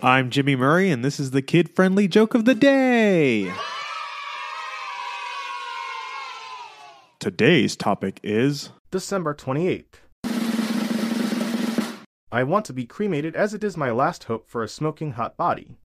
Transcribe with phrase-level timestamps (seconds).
[0.00, 3.52] I'm Jimmy Murray, and this is the kid friendly joke of the day.
[7.18, 9.96] Today's topic is December 28th.
[12.30, 15.36] I want to be cremated as it is my last hope for a smoking hot
[15.36, 15.78] body.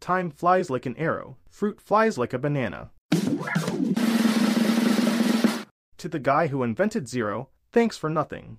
[0.00, 2.90] Time flies like an arrow, fruit flies like a banana.
[5.98, 8.58] To the guy who invented zero, thanks for nothing.